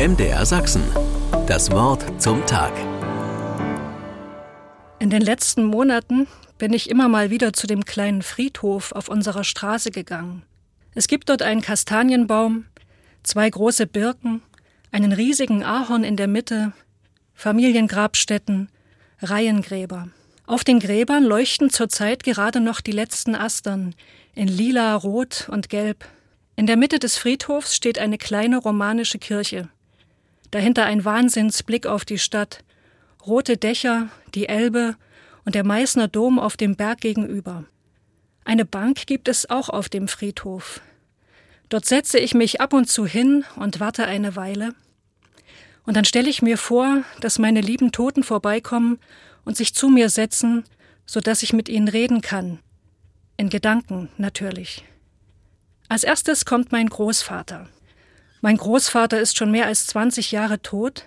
MDR 0.00 0.46
Sachsen. 0.46 0.82
Das 1.46 1.70
Wort 1.72 2.02
zum 2.22 2.46
Tag. 2.46 2.72
In 4.98 5.10
den 5.10 5.20
letzten 5.20 5.62
Monaten 5.62 6.26
bin 6.56 6.72
ich 6.72 6.88
immer 6.88 7.10
mal 7.10 7.28
wieder 7.28 7.52
zu 7.52 7.66
dem 7.66 7.84
kleinen 7.84 8.22
Friedhof 8.22 8.92
auf 8.92 9.10
unserer 9.10 9.44
Straße 9.44 9.90
gegangen. 9.90 10.42
Es 10.94 11.06
gibt 11.06 11.28
dort 11.28 11.42
einen 11.42 11.60
Kastanienbaum, 11.60 12.64
zwei 13.24 13.50
große 13.50 13.86
Birken, 13.86 14.40
einen 14.90 15.12
riesigen 15.12 15.64
Ahorn 15.64 16.02
in 16.02 16.16
der 16.16 16.28
Mitte, 16.28 16.72
Familiengrabstätten, 17.34 18.70
Reihengräber. 19.20 20.08
Auf 20.46 20.64
den 20.64 20.80
Gräbern 20.80 21.24
leuchten 21.24 21.68
zurzeit 21.68 22.22
gerade 22.22 22.60
noch 22.60 22.80
die 22.80 22.92
letzten 22.92 23.34
Astern 23.34 23.94
in 24.34 24.48
lila, 24.48 24.94
rot 24.94 25.50
und 25.50 25.68
gelb. 25.68 26.06
In 26.56 26.66
der 26.66 26.78
Mitte 26.78 26.98
des 27.00 27.18
Friedhofs 27.18 27.76
steht 27.76 27.98
eine 27.98 28.16
kleine 28.16 28.56
romanische 28.56 29.18
Kirche. 29.18 29.68
Dahinter 30.50 30.84
ein 30.84 31.04
Wahnsinnsblick 31.04 31.86
auf 31.86 32.04
die 32.04 32.18
Stadt. 32.18 32.64
Rote 33.26 33.56
Dächer, 33.56 34.08
die 34.34 34.48
Elbe 34.48 34.96
und 35.44 35.54
der 35.54 35.64
Meißner 35.64 36.08
Dom 36.08 36.38
auf 36.38 36.56
dem 36.56 36.76
Berg 36.76 37.00
gegenüber. 37.00 37.64
Eine 38.44 38.64
Bank 38.64 39.06
gibt 39.06 39.28
es 39.28 39.48
auch 39.48 39.68
auf 39.68 39.88
dem 39.88 40.08
Friedhof. 40.08 40.80
Dort 41.68 41.86
setze 41.86 42.18
ich 42.18 42.34
mich 42.34 42.60
ab 42.60 42.72
und 42.72 42.88
zu 42.88 43.06
hin 43.06 43.44
und 43.56 43.78
warte 43.78 44.06
eine 44.06 44.34
Weile. 44.34 44.74
Und 45.84 45.96
dann 45.96 46.04
stelle 46.04 46.28
ich 46.28 46.42
mir 46.42 46.58
vor, 46.58 47.04
dass 47.20 47.38
meine 47.38 47.60
lieben 47.60 47.92
Toten 47.92 48.22
vorbeikommen 48.22 48.98
und 49.44 49.56
sich 49.56 49.74
zu 49.74 49.88
mir 49.88 50.08
setzen, 50.08 50.64
so 51.06 51.20
dass 51.20 51.42
ich 51.42 51.52
mit 51.52 51.68
ihnen 51.68 51.88
reden 51.88 52.22
kann. 52.22 52.58
In 53.36 53.50
Gedanken 53.50 54.08
natürlich. 54.18 54.84
Als 55.88 56.04
erstes 56.04 56.44
kommt 56.44 56.72
mein 56.72 56.88
Großvater. 56.88 57.68
Mein 58.40 58.56
Großvater 58.56 59.20
ist 59.20 59.36
schon 59.36 59.50
mehr 59.50 59.66
als 59.66 59.86
20 59.88 60.32
Jahre 60.32 60.62
tot, 60.62 61.04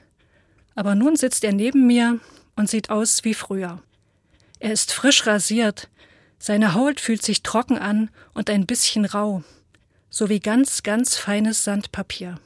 aber 0.75 0.95
nun 0.95 1.15
sitzt 1.15 1.43
er 1.43 1.53
neben 1.53 1.87
mir 1.87 2.19
und 2.55 2.69
sieht 2.69 2.89
aus 2.89 3.23
wie 3.23 3.33
früher. 3.33 3.81
Er 4.59 4.71
ist 4.71 4.93
frisch 4.93 5.25
rasiert, 5.25 5.89
seine 6.37 6.73
Haut 6.73 6.99
fühlt 6.99 7.23
sich 7.23 7.41
trocken 7.41 7.77
an 7.77 8.09
und 8.33 8.49
ein 8.49 8.65
bisschen 8.65 9.05
rau, 9.05 9.43
so 10.09 10.29
wie 10.29 10.39
ganz, 10.39 10.83
ganz 10.83 11.17
feines 11.17 11.63
Sandpapier. 11.63 12.39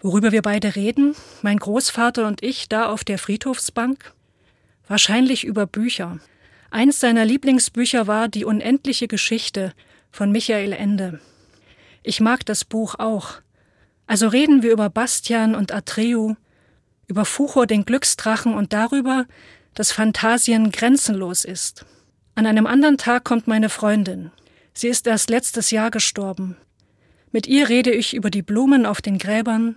Worüber 0.00 0.32
wir 0.32 0.42
beide 0.42 0.76
reden, 0.76 1.14
mein 1.42 1.58
Großvater 1.58 2.26
und 2.26 2.42
ich 2.42 2.68
da 2.68 2.86
auf 2.86 3.04
der 3.04 3.18
Friedhofsbank? 3.18 4.14
Wahrscheinlich 4.86 5.44
über 5.44 5.66
Bücher. 5.66 6.20
Eins 6.70 7.00
seiner 7.00 7.26
Lieblingsbücher 7.26 8.06
war 8.06 8.28
Die 8.28 8.46
unendliche 8.46 9.08
Geschichte 9.08 9.74
von 10.10 10.32
Michael 10.32 10.72
Ende. 10.72 11.20
Ich 12.02 12.20
mag 12.20 12.46
das 12.46 12.64
Buch 12.64 12.94
auch, 12.98 13.42
also 14.10 14.26
reden 14.26 14.64
wir 14.64 14.72
über 14.72 14.90
Bastian 14.90 15.54
und 15.54 15.70
Atreu, 15.70 16.34
über 17.06 17.24
Fuchor 17.24 17.68
den 17.68 17.84
Glücksdrachen 17.84 18.54
und 18.54 18.72
darüber, 18.72 19.26
dass 19.74 19.92
Phantasien 19.92 20.72
grenzenlos 20.72 21.44
ist. 21.44 21.86
An 22.34 22.44
einem 22.44 22.66
anderen 22.66 22.98
Tag 22.98 23.22
kommt 23.22 23.46
meine 23.46 23.68
Freundin. 23.68 24.32
Sie 24.74 24.88
ist 24.88 25.06
erst 25.06 25.30
letztes 25.30 25.70
Jahr 25.70 25.92
gestorben. 25.92 26.56
Mit 27.30 27.46
ihr 27.46 27.68
rede 27.68 27.92
ich 27.92 28.12
über 28.12 28.30
die 28.30 28.42
Blumen 28.42 28.84
auf 28.84 29.00
den 29.00 29.16
Gräbern, 29.16 29.76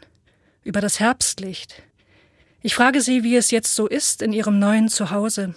über 0.63 0.81
das 0.81 0.99
Herbstlicht. 0.99 1.83
Ich 2.63 2.73
frage 2.73 3.01
sie, 3.01 3.23
wie 3.23 3.35
es 3.35 3.51
jetzt 3.51 3.75
so 3.75 3.85
ist 3.85 4.23
in 4.23 4.33
ihrem 4.33 4.57
neuen 4.57 4.89
Zuhause. 4.89 5.53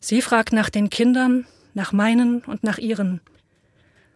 Sie 0.00 0.22
fragt 0.22 0.54
nach 0.54 0.70
den 0.70 0.88
Kindern, 0.88 1.46
nach 1.74 1.92
meinen 1.92 2.42
und 2.44 2.64
nach 2.64 2.78
ihren. 2.78 3.20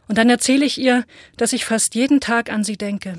Und 0.09 0.17
dann 0.17 0.31
erzähle 0.31 0.65
ich 0.65 0.79
ihr, 0.81 1.05
dass 1.37 1.53
ich 1.53 1.67
fast 1.67 1.95
jeden 1.95 2.21
Tag 2.21 2.51
an 2.51 2.65
sie 2.65 2.79
denke. 2.79 3.19